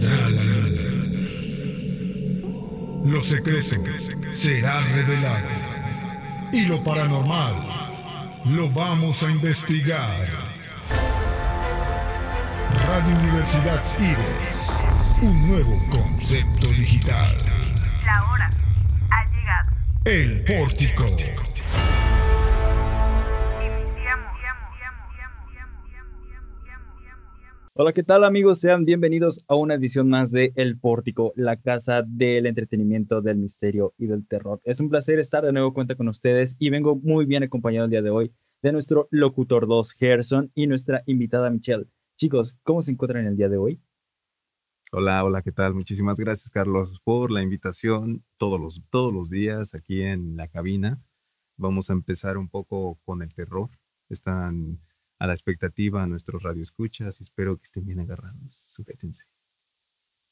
[0.00, 0.76] saldrá.
[3.04, 3.76] Lo secreto
[4.30, 5.48] será revelado.
[6.52, 7.76] Y lo paranormal
[8.46, 10.26] lo vamos a investigar.
[12.86, 14.80] Radio Universidad Ives.
[15.22, 17.36] Un nuevo concepto digital.
[18.04, 18.52] La hora
[19.10, 19.72] ha llegado.
[20.04, 21.45] El pórtico.
[27.78, 28.60] Hola, ¿qué tal amigos?
[28.60, 33.92] Sean bienvenidos a una edición más de El Pórtico, la casa del entretenimiento, del misterio
[33.98, 34.62] y del terror.
[34.64, 37.90] Es un placer estar de nuevo cuenta con ustedes y vengo muy bien acompañado el
[37.90, 38.32] día de hoy
[38.62, 41.84] de nuestro locutor 2, Gerson, y nuestra invitada Michelle.
[42.16, 43.82] Chicos, ¿cómo se encuentran el día de hoy?
[44.90, 45.74] Hola, hola, ¿qué tal?
[45.74, 51.02] Muchísimas gracias, Carlos, por la invitación todos los, todos los días aquí en la cabina.
[51.58, 53.68] Vamos a empezar un poco con el terror.
[54.08, 54.80] Están
[55.18, 58.52] a la expectativa nuestros radioescuchas y espero que estén bien agarrados.
[58.52, 59.24] Sujétense.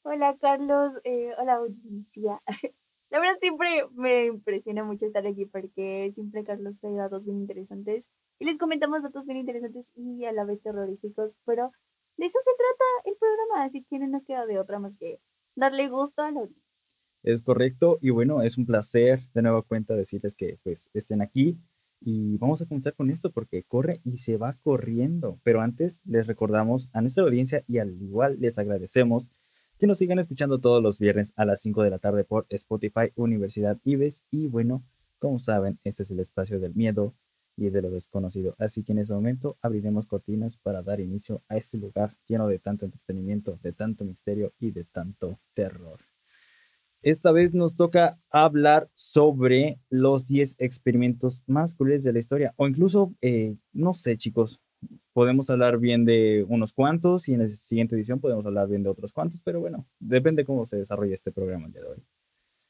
[0.03, 2.41] Hola Carlos, eh, hola audiencia.
[3.09, 8.09] La verdad siempre me impresiona mucho estar aquí porque siempre Carlos trae datos bien interesantes
[8.39, 11.71] y les comentamos datos bien interesantes y a la vez terroríficos, pero
[12.17, 15.19] de eso se trata el programa, así que no nos queda de otra más que
[15.55, 16.63] darle gusto a la audiencia.
[17.23, 21.57] Es correcto y bueno, es un placer de nueva cuenta decirles que pues estén aquí
[21.99, 25.39] y vamos a comenzar con esto porque corre y se va corriendo.
[25.43, 29.29] Pero antes les recordamos a nuestra audiencia y al igual les agradecemos
[29.77, 33.11] que nos sigan escuchando todos los viernes a las 5 de la tarde por Spotify
[33.15, 34.23] Universidad Ives.
[34.31, 34.83] Y bueno,
[35.19, 37.13] como saben, este es el espacio del miedo
[37.57, 38.55] y de lo desconocido.
[38.57, 42.59] Así que en este momento abriremos cortinas para dar inicio a este lugar lleno de
[42.59, 45.99] tanto entretenimiento, de tanto misterio y de tanto terror.
[47.05, 52.55] Esta vez nos toca hablar sobre los 10 experimentos más crueles de la historia.
[52.57, 54.59] O incluso, eh, no sé, chicos,
[55.13, 58.89] podemos hablar bien de unos cuantos y en la siguiente edición podemos hablar bien de
[58.89, 62.03] otros cuantos, pero bueno, depende cómo se desarrolle este programa el día de hoy.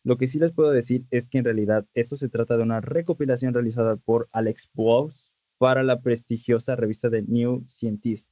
[0.03, 2.81] Lo que sí les puedo decir es que en realidad esto se trata de una
[2.81, 8.29] recopilación realizada por Alex Bowes para la prestigiosa revista de New Scientist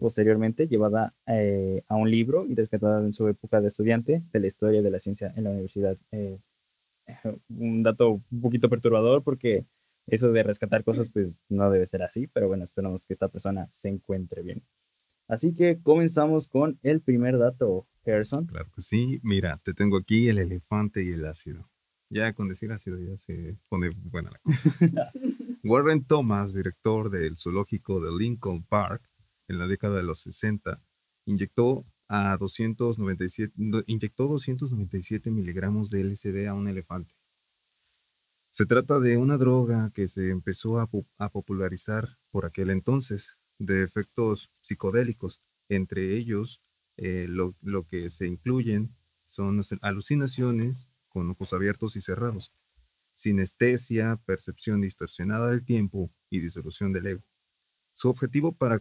[0.00, 4.46] posteriormente llevada eh, a un libro y rescatada en su época de estudiante de la
[4.46, 5.96] historia de la ciencia en la universidad.
[6.10, 6.38] Eh,
[7.50, 9.66] un dato un poquito perturbador porque
[10.06, 13.68] eso de rescatar cosas pues no debe ser así, pero bueno, esperamos que esta persona
[13.70, 14.62] se encuentre bien.
[15.28, 18.46] Así que comenzamos con el primer dato, Harrison.
[18.46, 19.20] Claro que sí.
[19.22, 21.70] Mira, te tengo aquí el elefante y el ácido.
[22.08, 25.12] Ya con decir ácido ya se pone buena la cosa.
[25.62, 29.09] Warren Thomas, director del zoológico de Lincoln Park,
[29.50, 30.80] en la década de los 60,
[31.26, 33.52] inyectó, a 297,
[33.86, 37.14] inyectó 297 miligramos de LSD a un elefante.
[38.50, 40.88] Se trata de una droga que se empezó a,
[41.30, 45.40] popularizar por aquel entonces, de efectos psicodélicos.
[45.68, 46.62] Entre ellos,
[46.96, 48.96] eh, lo, lo que se incluyen
[49.26, 52.52] son alucinaciones con ojos abiertos y cerrados,
[53.14, 57.22] sinestesia, percepción distorsionada del tiempo y disolución del ego.
[58.00, 58.80] Su objetivo para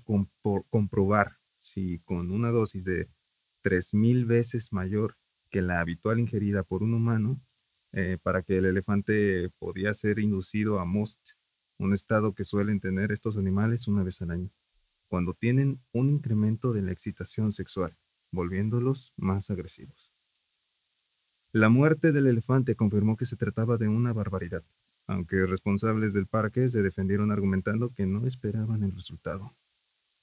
[0.70, 3.10] comprobar si con una dosis de
[3.66, 5.18] 3.000 veces mayor
[5.50, 7.42] que la habitual ingerida por un humano,
[7.92, 11.20] eh, para que el elefante podía ser inducido a most,
[11.78, 14.52] un estado que suelen tener estos animales una vez al año,
[15.10, 17.98] cuando tienen un incremento de la excitación sexual,
[18.32, 20.14] volviéndolos más agresivos.
[21.52, 24.64] La muerte del elefante confirmó que se trataba de una barbaridad,
[25.10, 29.56] aunque responsables del parque se defendieron argumentando que no esperaban el resultado,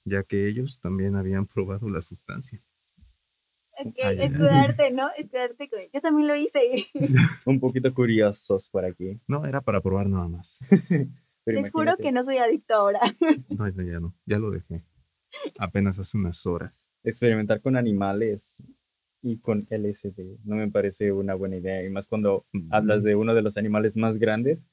[0.05, 2.63] ya que ellos también habían probado la sustancia.
[3.85, 5.09] Ok, escudarte, ¿no?
[5.17, 5.79] Escudarte con...
[5.93, 6.87] Yo también lo hice.
[7.45, 9.19] Un poquito curiosos por aquí.
[9.27, 10.59] No, era para probar nada más.
[11.43, 13.01] Pero Les juro que no soy adicto ahora.
[13.49, 14.83] No, no, ya no, ya lo dejé.
[15.59, 16.89] Apenas hace unas horas.
[17.03, 18.63] Experimentar con animales
[19.21, 21.83] y con LSD no me parece una buena idea.
[21.83, 24.65] Y más cuando hablas de uno de los animales más grandes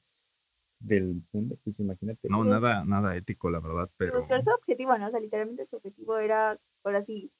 [0.79, 2.27] del mundo, pues imagínate.
[2.29, 4.17] No, nada, nada ético, la verdad, pero...
[4.17, 5.07] Buscar su objetivo, ¿no?
[5.07, 7.31] O sea, literalmente su objetivo era, ahora sí,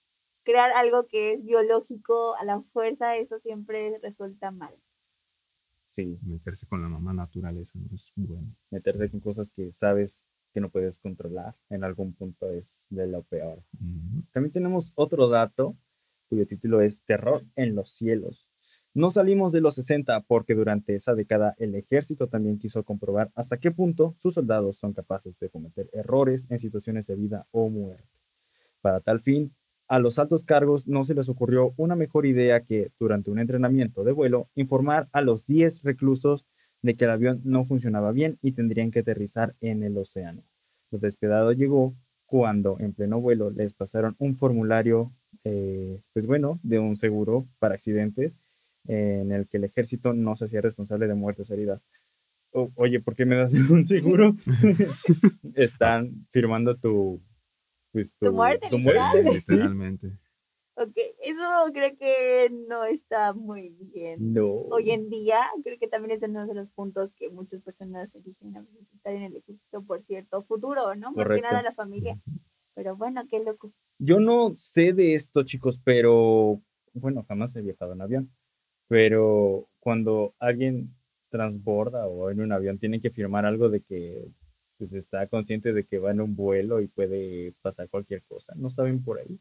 [0.43, 4.73] crear algo que es biológico a la fuerza, eso siempre resulta mal.
[5.87, 8.55] Sí, Meterse con la mamá naturaleza no es bueno.
[8.71, 13.23] meterse con cosas que sabes que no puedes controlar en algún punto es de lo
[13.23, 13.61] peor.
[14.31, 15.75] También tenemos otro dato
[16.29, 18.47] cuyo título es Terror en los cielos.
[18.95, 23.57] No salimos de los 60 porque durante esa década el ejército también quiso comprobar hasta
[23.57, 28.07] qué punto sus soldados son capaces de cometer errores en situaciones de vida o muerte.
[28.81, 29.53] Para tal fin,
[29.87, 34.03] A los altos cargos no se les ocurrió una mejor idea que, durante un entrenamiento
[34.03, 36.47] de vuelo, informar a los 10 reclusos
[36.81, 40.43] de que el avión no funcionaba bien y tendrían que aterrizar en el océano.
[40.89, 41.95] Lo despiadado llegó
[42.25, 45.11] cuando en pleno vuelo les pasaron un formulario,
[45.43, 48.39] eh, pues bueno, de un seguro para accidentes
[48.87, 51.85] en el que el ejército no se hacía responsable de muertes o heridas.
[52.51, 54.35] O- oye, ¿por qué me das un seguro?
[55.55, 57.21] Están firmando tu,
[57.91, 59.23] pues, Tu muerte, tu literal.
[59.23, 59.51] muerte, sí.
[59.53, 60.11] Literalmente.
[60.77, 60.91] Ok,
[61.23, 61.41] eso
[61.73, 64.33] creo que no está muy bien.
[64.33, 64.45] No.
[64.45, 68.57] Hoy en día, creo que también es uno de los puntos que muchas personas eligen
[68.57, 71.11] a veces estar en el ejército por cierto futuro, ¿no?
[71.11, 71.47] Más que Correcto.
[71.47, 72.19] nada la familia.
[72.73, 73.71] Pero bueno, qué loco.
[73.99, 76.61] Yo no sé de esto, chicos, pero
[76.93, 78.31] bueno, jamás he viajado en avión.
[78.87, 80.93] Pero cuando alguien
[81.29, 84.27] transborda o en un avión, tienen que firmar algo de que
[84.77, 88.53] pues, está consciente de que va en un vuelo y puede pasar cualquier cosa.
[88.55, 89.39] ¿No saben por ahí?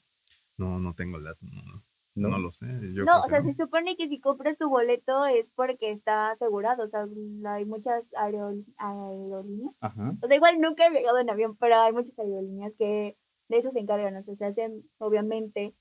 [0.56, 1.44] No, no tengo el dato.
[1.46, 1.82] No, no,
[2.14, 2.28] No.
[2.30, 2.66] no lo sé.
[2.94, 3.46] Yo no, o sea, no.
[3.46, 6.84] se supone que si compras tu boleto es porque está asegurado.
[6.84, 7.06] O sea,
[7.46, 9.74] hay muchas aerol- aerolíneas.
[9.80, 10.14] Ajá.
[10.22, 13.16] O sea, igual nunca he viajado en avión, pero hay muchas aerolíneas que
[13.48, 14.16] de eso se encargan.
[14.16, 15.74] O sea, se hacen, obviamente,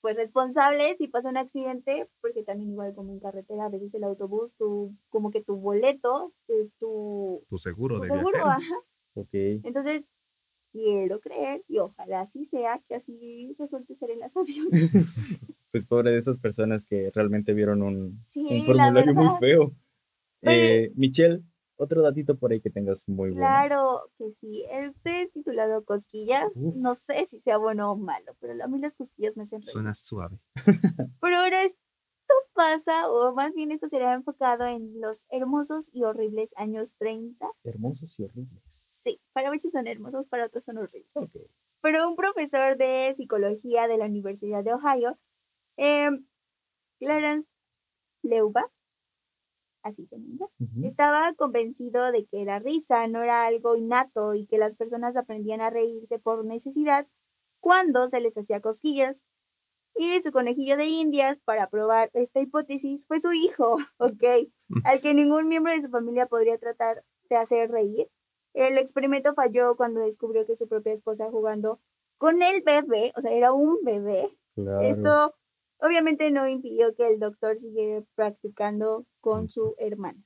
[0.00, 4.04] pues responsables si pasa un accidente, porque también igual como en carretera, a veces el
[4.04, 8.44] autobús, tu, como que tu boleto es tu, Tu seguro tu de seguro.
[8.46, 8.74] ajá.
[9.14, 9.28] Ok.
[9.32, 10.04] Entonces,
[10.72, 14.90] quiero creer y ojalá así sea, que así resulte ser en las aviones.
[15.70, 19.72] Pues pobre de esas personas que realmente vieron un, Sí, un la formulario muy feo.
[20.40, 21.42] Pero- Eh, Michelle,
[21.78, 23.46] otro datito por ahí que tengas muy bueno.
[23.46, 24.64] Claro que sí.
[24.70, 26.54] Este es titulado Cosquillas.
[26.54, 29.62] No sé si sea bueno o malo, pero a mí las cosquillas me hacen.
[29.62, 30.38] Suena suave.
[31.20, 31.78] Pero ahora esto
[32.52, 37.48] pasa, o más bien esto será enfocado en los hermosos y horribles años 30.
[37.64, 38.62] Hermosos y horribles.
[38.66, 41.10] Sí, para muchos son hermosos, para otros son horribles.
[41.14, 41.36] Ok.
[41.80, 45.18] Pero un profesor de psicología de la Universidad de Ohio,
[45.76, 46.26] em,
[46.98, 47.48] Clarence
[48.22, 48.68] Leuba,
[49.82, 50.48] así se Ujú.
[50.82, 55.60] estaba convencido de que la risa no era algo innato y que las personas aprendían
[55.60, 57.06] a reírse por necesidad
[57.60, 59.24] cuando se les hacía cosquillas.
[59.94, 64.24] Y su conejillo de indias para probar esta hipótesis fue su hijo, ¿ok?
[64.84, 68.08] Al que ningún miembro de su familia podría tratar de hacer reír.
[68.54, 71.80] El experimento falló cuando descubrió que su propia esposa jugando
[72.16, 74.80] con el bebé, o sea, era un bebé, Claro.
[74.80, 75.34] esto
[75.80, 80.22] obviamente no impidió que el doctor siguiera practicando con su hermano.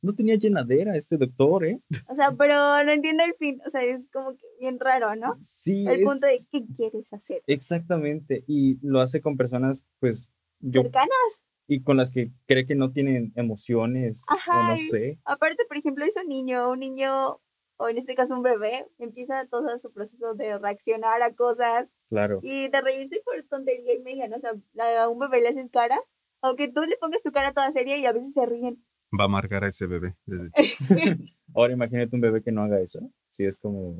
[0.00, 1.80] No tenía llenadera este doctor, ¿eh?
[2.08, 2.54] O sea, pero
[2.84, 3.60] no entiendo el fin.
[3.66, 5.36] O sea, es como que bien raro, ¿no?
[5.40, 5.84] Sí.
[5.86, 7.42] El punto de es- qué quieres hacer.
[7.46, 8.42] Exactamente.
[8.48, 10.28] Y lo hace con personas, pues,
[10.58, 11.08] yo, Cercanas.
[11.68, 15.18] y con las que cree que no tienen emociones, o Ajá, no y- sé.
[15.24, 17.40] Aparte, por ejemplo, es un niño, un niño,
[17.76, 22.40] o en este caso un bebé, empieza todo su proceso de reaccionar a cosas Claro.
[22.42, 24.36] y de reírse por tontería y media, ¿no?
[24.36, 24.52] O sea,
[25.02, 26.00] a un bebé le haces caras,
[26.42, 28.84] aunque tú le pongas tu cara toda seria y a veces se ríen.
[29.18, 30.84] Va a marcar a ese bebé desde chico.
[31.54, 33.00] Ahora imagínate un bebé que no haga eso.
[33.28, 33.96] Si es como,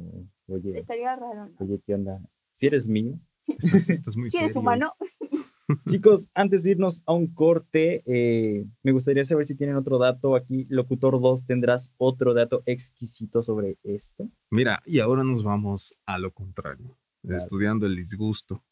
[0.47, 1.55] oye, Estaría raro, ¿no?
[1.59, 2.19] oye, ¿qué onda?
[2.55, 3.19] Si eres mío.
[3.47, 4.93] Estás, estás muy Si eres humano,
[5.88, 10.35] Chicos, antes de irnos a un corte, eh, me gustaría saber si tienen otro dato
[10.37, 10.66] aquí.
[10.69, 14.28] Locutor 2, ¿tendrás otro dato exquisito sobre esto?
[14.50, 17.38] Mira, y ahora nos vamos a lo contrario, Claro.
[17.38, 18.62] estudiando el disgusto.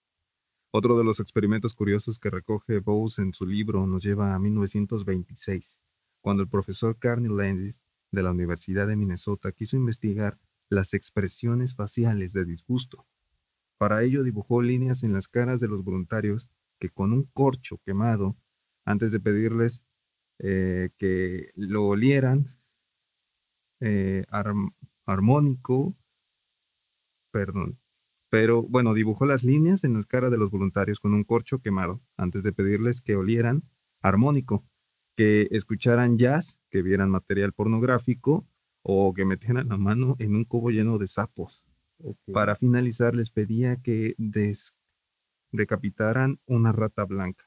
[0.72, 5.80] Otro de los experimentos curiosos que recoge Bose en su libro nos lleva a 1926,
[6.20, 12.32] cuando el profesor Carney Landis de la Universidad de Minnesota quiso investigar las expresiones faciales
[12.32, 13.06] de disgusto.
[13.78, 16.48] Para ello dibujó líneas en las caras de los voluntarios
[16.78, 18.36] que con un corcho quemado,
[18.84, 19.84] antes de pedirles
[20.38, 22.56] eh, que lo olieran,
[23.80, 24.74] eh, arm-
[25.06, 25.94] armónico,
[27.30, 27.78] perdón,
[28.30, 32.00] pero bueno, dibujó las líneas en las caras de los voluntarios con un corcho quemado,
[32.16, 33.64] antes de pedirles que olieran
[34.00, 34.64] armónico,
[35.16, 38.46] que escucharan jazz, que vieran material pornográfico
[38.82, 41.64] o que metieran la mano en un cubo lleno de sapos.
[42.32, 44.76] Para finalizar, les pedía que des-
[45.52, 47.44] decapitaran una rata blanca,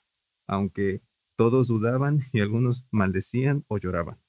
[0.47, 1.01] aunque
[1.35, 4.19] todos dudaban y algunos maldecían o lloraban.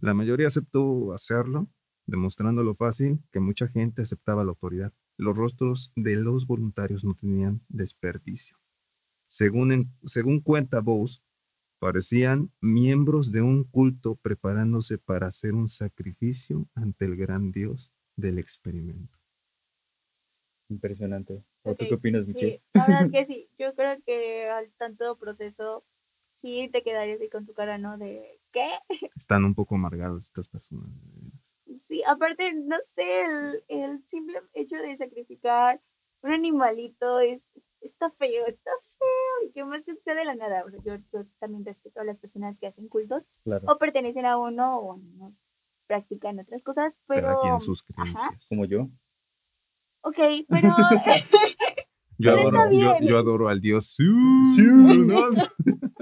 [0.00, 1.68] La mayoría aceptó hacerlo,
[2.06, 4.92] demostrando lo fácil que mucha gente aceptaba la autoridad.
[5.18, 8.56] Los rostros de los voluntarios no tenían desperdicio.
[9.28, 11.22] Según, en- según cuenta Bose,
[11.80, 18.38] parecían miembros de un culto preparándose para hacer un sacrificio ante el gran Dios del
[18.38, 19.18] experimento.
[20.70, 21.44] Impresionante.
[21.62, 22.62] ¿O tú Ok, qué opinas, sí, Michelle?
[22.74, 23.50] La verdad que sí.
[23.58, 25.84] Yo creo que al tanto proceso
[26.34, 27.96] sí te quedarías ahí con tu cara, ¿no?
[27.98, 28.68] De ¿qué?
[29.16, 30.90] Están un poco amargados estas personas.
[31.88, 35.80] Sí, aparte, no sé, el, el simple hecho de sacrificar
[36.22, 37.42] un animalito es,
[37.80, 39.48] está feo, está feo.
[39.48, 40.64] Y que más que sea de la nada.
[40.66, 43.64] O sea, yo, yo también respeto a las personas que hacen cultos Claro.
[43.66, 45.30] o pertenecen a uno o no
[45.86, 47.58] practican otras cosas, pero...
[47.60, 48.02] Sus Ajá.
[48.02, 48.48] creencias.
[48.50, 48.88] Como yo.
[50.02, 50.18] Ok,
[50.48, 50.68] pero...
[52.20, 53.06] Yo Pero está adoro, yo, bien.
[53.08, 53.86] yo adoro al dios.
[53.86, 54.02] Su,
[54.56, 54.62] Su.
[54.64, 55.20] ¿no?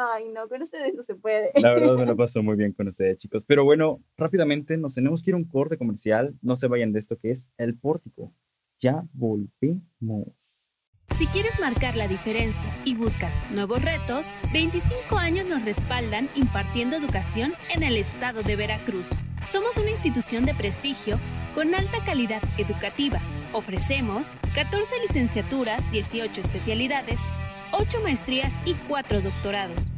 [0.00, 1.50] Ay, no, con ustedes no se puede.
[1.56, 3.44] La verdad me lo paso muy bien con ustedes, chicos.
[3.44, 6.34] Pero bueno, rápidamente nos tenemos que ir a un corte comercial.
[6.40, 8.32] No se vayan de esto que es El Pórtico.
[8.78, 10.60] Ya volvemos.
[11.10, 17.52] Si quieres marcar la diferencia y buscas nuevos retos, 25 años nos respaldan impartiendo educación
[17.74, 19.10] en el estado de Veracruz.
[19.44, 21.18] Somos una institución de prestigio
[21.54, 23.20] con alta calidad educativa.
[23.52, 27.22] Ofrecemos 14 licenciaturas, 18 especialidades,
[27.72, 29.90] 8 maestrías y 4 doctorados.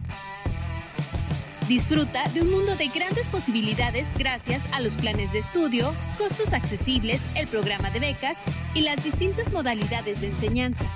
[1.68, 7.24] Disfruta de un mundo de grandes posibilidades gracias a los planes de estudio, costos accesibles,
[7.34, 8.42] el programa de becas
[8.74, 10.86] y las distintas modalidades de enseñanza.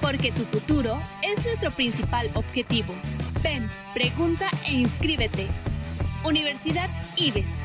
[0.00, 2.94] Porque tu futuro es nuestro principal objetivo.
[3.42, 5.48] Ven, pregunta e inscríbete.
[6.24, 7.64] Universidad IBES.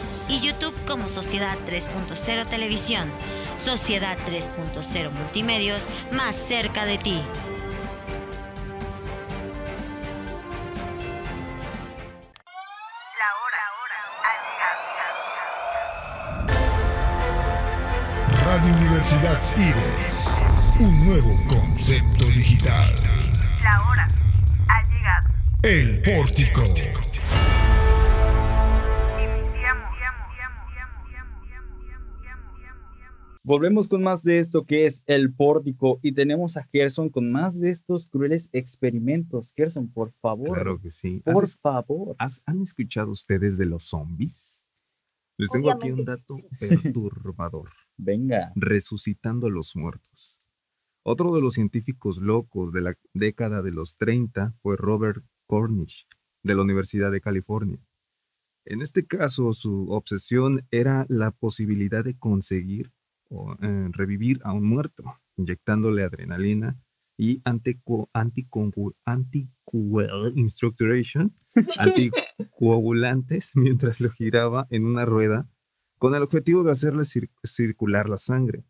[0.31, 3.11] y YouTube como Sociedad 3.0 Televisión.
[3.61, 7.21] Sociedad 3.0 Multimedios, más cerca de ti.
[13.19, 13.67] La hora
[14.23, 14.33] ha
[16.47, 16.69] llegado.
[18.45, 20.29] Radio Universidad Ives.
[20.79, 22.95] Un nuevo concepto digital.
[23.63, 24.07] La hora
[24.69, 25.29] ha llegado.
[25.63, 27.00] El Pórtico.
[33.43, 37.59] Volvemos con más de esto que es El Pórtico y tenemos a Gerson con más
[37.59, 39.51] de estos crueles experimentos.
[39.55, 40.53] Gerson, por favor.
[40.53, 41.21] Claro que sí.
[41.25, 42.15] Por ¿Has- favor.
[42.19, 44.63] has- ¿Han escuchado ustedes de los zombies?
[45.37, 47.69] Les tengo aquí un dato perturbador.
[47.97, 48.51] Venga.
[48.55, 50.39] resucitando a los muertos.
[51.03, 56.07] Otro de los científicos locos de la década de los 30 fue Robert Cornish,
[56.43, 57.79] de la Universidad de California.
[58.65, 62.91] En este caso, su obsesión era la posibilidad de conseguir
[63.31, 65.03] o eh, revivir a un muerto,
[65.37, 66.77] inyectándole adrenalina
[67.17, 68.09] y antico-
[71.77, 75.49] anticoagulantes mientras lo giraba en una rueda
[75.97, 78.65] con el objetivo de hacerle cir- circular la sangre.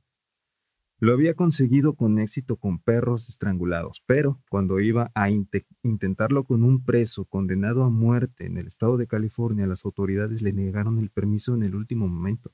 [1.00, 6.64] Lo había conseguido con éxito con perros estrangulados, pero cuando iba a inte- intentarlo con
[6.64, 11.10] un preso condenado a muerte en el estado de California, las autoridades le negaron el
[11.10, 12.52] permiso en el último momento,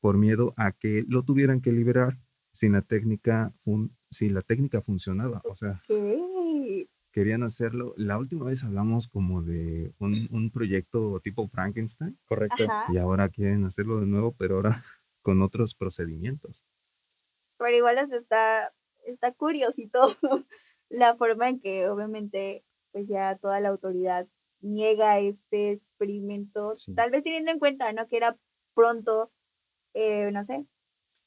[0.00, 2.18] por miedo a que lo tuvieran que liberar
[2.52, 5.40] si la técnica, fun- si la técnica funcionaba.
[5.44, 6.88] O sea, Ok.
[7.12, 7.94] querían hacerlo.
[7.96, 12.18] La última vez hablamos como de un, un proyecto tipo Frankenstein.
[12.26, 12.64] Correcto.
[12.64, 12.92] Ajá.
[12.92, 14.82] Y ahora quieren hacerlo de nuevo, pero ahora
[15.22, 16.64] con otros procedimientos.
[17.58, 18.72] Pero igual sea, está,
[19.06, 20.16] está curiosito
[20.88, 24.26] la forma en que obviamente pues ya toda la autoridad
[24.60, 26.94] niega este experimento, Sí.
[26.94, 28.08] tal vez teniendo en cuenta, ¿no?
[28.08, 28.36] Que era
[28.74, 29.30] pronto,
[29.94, 30.66] eh, no sé,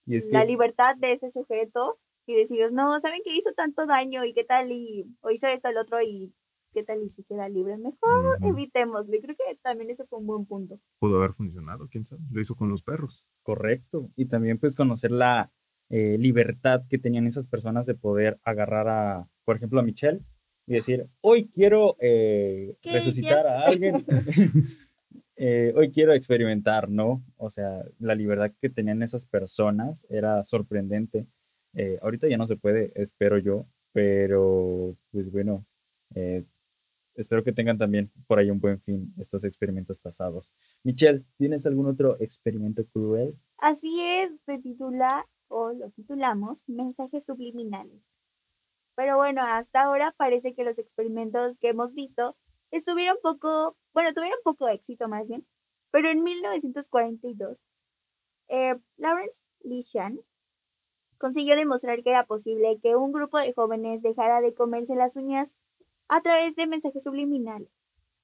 [0.05, 3.85] Y es que, la libertad de este sujeto y decir, no, ¿saben que hizo tanto
[3.85, 6.33] daño y qué tal y o hizo esto el otro y
[6.73, 7.77] qué tal y si queda libre?
[7.77, 8.49] Mejor Ujú.
[8.49, 9.15] evitémoslo.
[9.15, 10.79] Y creo que también ese fue un buen punto.
[10.99, 12.21] Pudo haber funcionado, quién sabe.
[12.31, 13.27] Lo hizo con los perros.
[13.43, 14.09] correcto.
[14.15, 15.51] Y también pues conocer la
[15.89, 20.21] eh, libertad que tenían esas personas de poder agarrar a, por ejemplo, a Michelle
[20.65, 24.05] y decir, hoy quiero eh, ¿Qué resucitar a alguien.
[25.35, 27.23] Eh, hoy quiero experimentar, ¿no?
[27.37, 31.27] O sea, la libertad que tenían esas personas era sorprendente.
[31.73, 35.65] Eh, ahorita ya no se puede, espero yo, pero pues bueno,
[36.13, 36.45] eh,
[37.15, 40.53] espero que tengan también por ahí un buen fin estos experimentos pasados.
[40.83, 43.35] Michelle, ¿tienes algún otro experimento cruel?
[43.57, 48.09] Así es, se titula o lo titulamos Mensajes subliminales.
[48.95, 52.37] Pero bueno, hasta ahora parece que los experimentos que hemos visto
[52.73, 55.45] estuvieron poco, bueno, tuvieron poco éxito más bien,
[55.91, 57.59] pero en 1942,
[58.47, 60.19] eh, Lawrence Lishan
[61.19, 65.55] consiguió demostrar que era posible que un grupo de jóvenes dejara de comerse las uñas
[66.07, 67.69] a través de mensajes subliminales.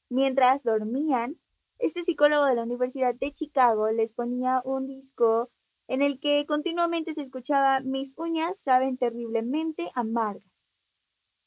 [0.09, 1.39] Mientras dormían,
[1.77, 5.51] este psicólogo de la Universidad de Chicago les ponía un disco
[5.87, 10.43] en el que continuamente se escuchaba mis uñas saben terriblemente amargas.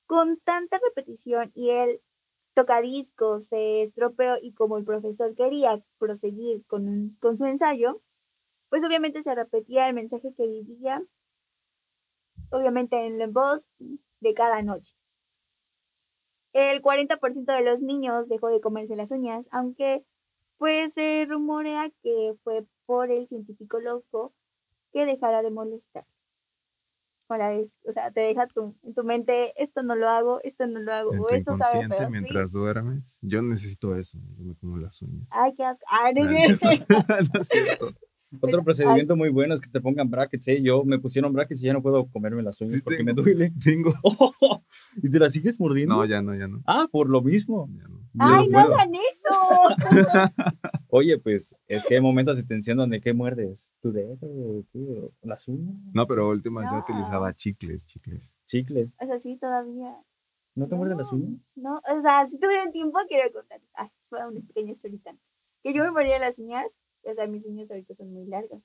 [0.06, 2.00] Con tanta repetición y el
[2.54, 8.02] tocadiscos se estropeó y como el profesor quería proseguir con, un- con su ensayo,
[8.70, 11.02] pues obviamente se repetía el mensaje que vivía,
[12.50, 13.62] obviamente en la voz
[14.20, 14.94] de cada noche.
[16.54, 20.02] El 40% de los niños dejó de comerse las uñas, aunque
[20.56, 24.32] pues se rumorea que fue por el científico loco
[24.92, 26.06] que dejara de molestar.
[27.32, 30.66] Ahora es, o sea, te deja tu, en tu mente, esto no lo hago, esto
[30.66, 32.10] no lo hago, En o esto sabe feo, ¿sí?
[32.10, 33.18] mientras duermes.
[33.22, 34.18] Yo necesito eso.
[34.36, 35.26] Yo me como las uñas.
[35.30, 35.84] Ay, qué asco.
[35.88, 36.66] Ay, no No, es cierto.
[37.32, 37.94] no es cierto.
[38.40, 40.62] Otro procedimiento muy bueno es que te pongan brackets, ¿eh?
[40.62, 43.22] Yo me pusieron brackets y ya no puedo comerme las uñas porque me tengo.
[43.22, 43.52] duele.
[43.64, 43.92] Tengo.
[45.02, 45.94] ¿Y te las sigues mordiendo?
[45.96, 46.62] No, ya no, ya no.
[46.66, 47.68] Ah, por lo mismo.
[47.76, 48.00] ya no.
[48.18, 49.32] Ay, no hagan eso.
[50.88, 53.74] Oye, pues es que hay momentos de tensión donde ¿qué muerdes?
[53.80, 54.18] ¿Tu dedo?
[54.22, 54.78] o qué?
[54.80, 55.74] ¿O ¿Las uñas?
[55.94, 56.78] No, pero última No.
[56.80, 58.36] utilizaba chicles, chicles.
[58.44, 58.94] Chicles.
[59.00, 59.92] O sea, sí, todavía.
[60.54, 61.40] ¿No te muerden las uñas?
[61.56, 63.70] No, o sea, si tuvieron tiempo, quiero contarles.
[63.74, 65.16] Ay, fue una pequeña historita.
[65.62, 66.66] Que yo me mordía las uñas,
[67.04, 68.62] o sea, mis uñas ahorita son muy largas.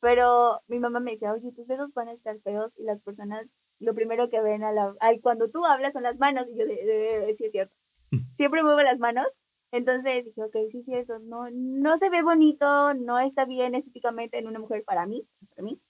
[0.00, 3.48] Pero mi mamá me decía, oye, tus dedos van a estar feos y las personas
[3.80, 6.46] lo primero que ven a la, al- cuando tú hablas son las manos.
[6.52, 7.74] Y yo, de, de- de- sí es cierto.
[8.32, 9.26] Siempre muevo las manos.
[9.72, 11.18] Entonces dije, ok, sí es cierto.
[11.20, 15.62] No, no se ve bonito, no está bien estéticamente en una mujer para mí, para
[15.64, 15.80] mí.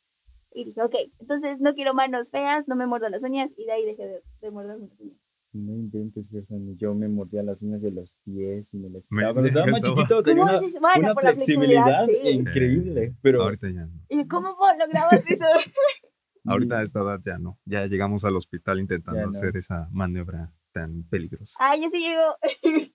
[0.52, 3.50] Y dije, ok, entonces no quiero manos feas, no me muerdo las uñas.
[3.56, 5.18] Y de ahí dejé de, de morderme las uñas.
[5.54, 6.76] No inventes, Gerson.
[6.76, 9.32] Yo me mordía las uñas de los pies y me las quitaba.
[9.32, 9.96] Cuando me estaba más cansaba.
[10.02, 10.80] chiquito tenía ¿Cómo una?
[10.80, 12.28] Bueno, una por la flexibilidad flexibilidad, sí.
[12.28, 13.14] increíble.
[13.22, 14.00] Pero Ahorita ya no.
[14.08, 15.44] Y ¿cómo vos lograbas eso?
[16.44, 17.58] Ahorita a esta edad ya no.
[17.64, 19.30] Ya llegamos al hospital intentando no.
[19.30, 21.56] hacer esa maniobra tan peligrosa.
[21.60, 22.36] Ay, yo sí llego.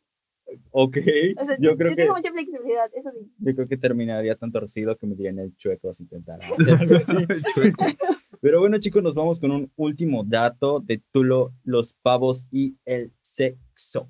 [0.72, 0.98] ok,
[1.38, 3.32] O sea, yo yo, creo yo que tengo mucha flexibilidad, eso sí.
[3.38, 6.96] yo creo que terminaría tan torcido que me dieran el chueco si intentara hacer algo
[6.96, 7.18] así.
[8.42, 13.12] Pero bueno, chicos, nos vamos con un último dato de título Los pavos y el
[13.20, 14.10] sexo.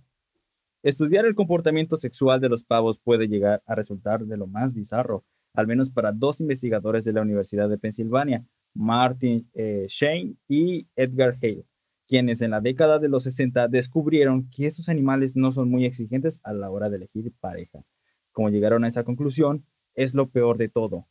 [0.84, 5.26] Estudiar el comportamiento sexual de los pavos puede llegar a resultar de lo más bizarro,
[5.56, 11.36] al menos para dos investigadores de la Universidad de Pensilvania, Martin eh, Shane y Edgar
[11.42, 11.66] Hale,
[12.08, 16.40] quienes en la década de los 60 descubrieron que estos animales no son muy exigentes
[16.44, 17.84] a la hora de elegir pareja.
[18.32, 19.66] Como llegaron a esa conclusión,
[19.96, 21.08] es lo peor de todo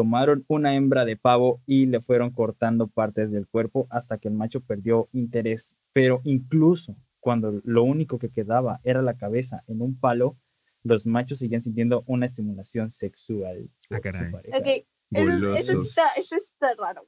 [0.00, 4.34] tomaron una hembra de pavo y le fueron cortando partes del cuerpo hasta que el
[4.34, 5.76] macho perdió interés.
[5.92, 10.38] Pero incluso cuando lo único que quedaba era la cabeza en un palo,
[10.84, 13.68] los machos seguían sintiendo una estimulación sexual.
[13.90, 14.32] Ah, caray.
[14.32, 14.56] pareja.
[14.56, 14.66] Ok,
[15.10, 17.02] eso, eso, está, eso está raro.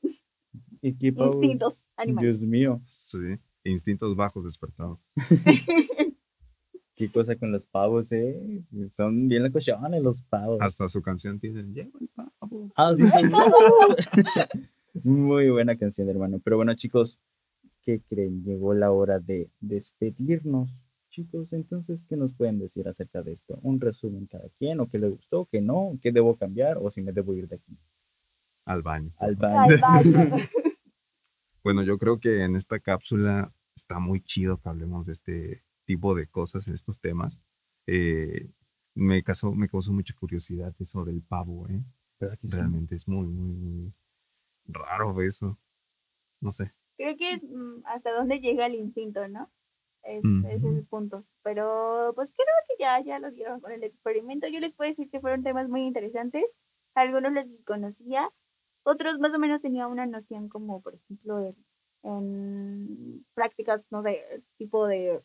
[0.82, 2.40] Instintos animales.
[2.40, 3.38] Dios mío, Sí.
[3.64, 4.98] Instintos bajos despertados.
[6.94, 8.62] qué cosa con los pavos, ¿eh?
[8.90, 10.58] Son bien locochones los pavos.
[10.60, 11.62] Hasta su canción tiene.
[11.72, 12.31] Llego el pavo.
[12.76, 13.04] Ah, sí.
[15.04, 16.40] Muy buena canción, hermano.
[16.44, 17.18] Pero bueno, chicos,
[17.82, 18.42] ¿qué creen?
[18.44, 20.74] Llegó la hora de despedirnos.
[21.10, 23.58] Chicos, entonces, ¿qué nos pueden decir acerca de esto?
[23.62, 27.02] Un resumen cada quien, o qué le gustó, qué no, qué debo cambiar, o si
[27.02, 27.76] me debo ir de aquí
[28.64, 29.12] Al baño.
[29.18, 29.78] al Al baño.
[29.80, 30.36] baño.
[31.64, 36.12] Bueno, yo creo que en esta cápsula está muy chido que hablemos de este tipo
[36.16, 37.40] de cosas, en estos temas.
[37.86, 38.50] Eh,
[38.96, 41.84] me, causó, me causó mucha curiosidad eso del pavo, ¿eh?
[42.42, 43.94] Realmente es muy, muy, muy
[44.66, 45.58] raro eso.
[46.40, 46.72] No sé.
[46.96, 49.50] Creo que es mm, hasta dónde llega el instinto, ¿no?
[50.02, 51.24] Es, Ese es el punto.
[51.42, 54.48] Pero pues creo que ya, ya lo dieron con el experimento.
[54.48, 56.44] Yo les puedo decir que fueron temas muy interesantes.
[56.94, 58.30] Algunos les desconocía.
[58.84, 61.54] Otros más o menos tenía una noción como, por ejemplo,
[62.02, 65.22] en, prácticas, no sé, tipo de,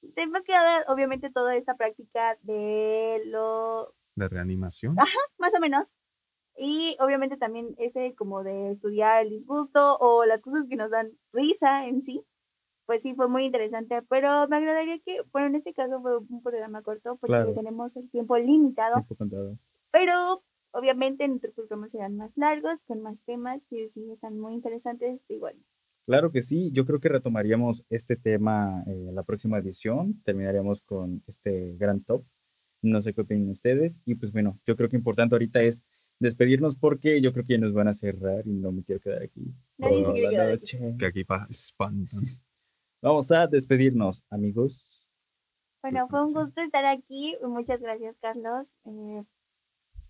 [0.00, 3.94] de más que nada, obviamente toda esta práctica de lo...
[4.16, 4.98] De reanimación.
[4.98, 5.94] Ajá, más o menos.
[6.58, 11.12] Y obviamente también ese como de estudiar el disgusto o las cosas que nos dan
[11.32, 12.24] risa en sí
[12.86, 16.42] pues sí, fue muy interesante, pero me agradaría que, bueno, en este caso fue un
[16.42, 19.04] programa corto porque tenemos el tiempo limitado.
[19.90, 25.20] Pero obviamente nuestros programas serán más largos, con más temas que sí están muy interesantes,
[25.28, 25.56] igual.
[26.06, 31.24] Claro que sí, yo creo que retomaríamos este tema en la próxima edición, terminaríamos con
[31.26, 32.22] este gran top,
[32.82, 35.84] no sé qué opinan ustedes, y pues bueno, yo creo que importante ahorita es
[36.18, 39.22] despedirnos porque yo creo que ya nos van a cerrar y no me quiero quedar
[39.22, 39.54] aquí.
[39.78, 40.96] Nadie la noche.
[40.98, 42.24] Que aquí espantan.
[43.02, 45.06] Vamos a despedirnos, amigos.
[45.82, 47.36] Bueno, fue un gusto estar aquí.
[47.42, 48.66] Muchas gracias, Carlos.
[48.84, 49.24] Eh,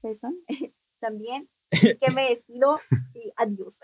[1.00, 1.48] también.
[2.00, 2.78] Que me despido
[3.12, 3.78] y adiós.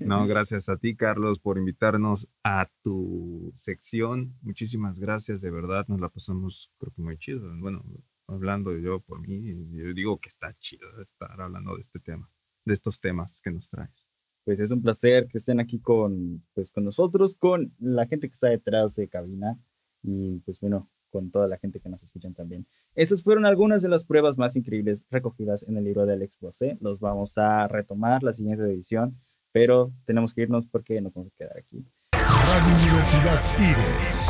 [0.00, 4.34] No, gracias a ti, Carlos, por invitarnos a tu sección.
[4.40, 5.84] Muchísimas gracias, de verdad.
[5.86, 7.42] Nos la pasamos, creo que muy chido.
[7.60, 7.84] Bueno,
[8.30, 12.30] hablando yo por mí, yo digo que está chido estar hablando de este tema,
[12.64, 14.10] de estos temas que nos traes
[14.44, 18.34] pues es un placer que estén aquí con, pues, con nosotros, con la gente que
[18.34, 19.58] está detrás de cabina
[20.02, 22.66] y pues bueno, con toda la gente que nos escuchan también.
[22.94, 26.78] Esas fueron algunas de las pruebas más increíbles recogidas en el libro de Alex Boisé.
[26.80, 29.20] Los vamos a retomar la siguiente edición,
[29.52, 31.84] pero tenemos que irnos porque nos vamos a quedar aquí.
[32.12, 34.28] Radio Universidad Ives,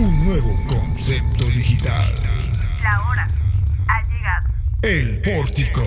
[0.00, 2.47] un nuevo concepto digital.
[2.88, 3.28] La hora
[3.86, 4.48] ha llegado.
[4.80, 5.82] El pórtico.